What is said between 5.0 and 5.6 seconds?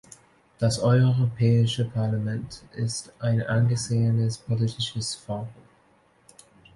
Forum.